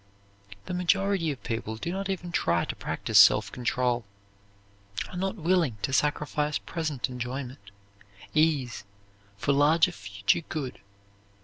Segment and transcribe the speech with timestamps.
[0.65, 4.03] The majority of people do not even try to practise self control;
[5.11, 7.69] are not willing to sacrifice present enjoyment,
[8.33, 8.83] ease,
[9.37, 10.79] for larger future good.